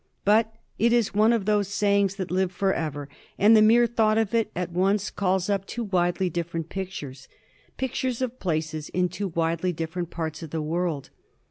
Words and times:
But 0.25 0.55
it 0.79 0.91
is 0.93 1.13
one 1.13 1.31
of 1.31 1.45
those 1.45 1.67
sayings 1.67 2.15
that 2.15 2.31
live 2.31 2.51
forever, 2.51 3.07
and 3.37 3.55
the 3.55 3.61
mere 3.61 3.85
thought 3.85 4.17
of 4.17 4.33
it 4.33 4.49
at 4.55 4.71
once 4.71 5.11
calls 5.11 5.47
up 5.47 5.67
two 5.67 5.83
widely 5.83 6.27
different 6.27 6.69
pictures, 6.69 7.27
pictures 7.77 8.19
of 8.19 8.39
places 8.39 8.89
in 8.89 9.09
two 9.09 9.27
widely 9.27 9.71
differ 9.71 9.99
ent 9.99 10.09
parts 10.09 10.41
of 10.41 10.49
the 10.49 10.59
world. 10.59 11.11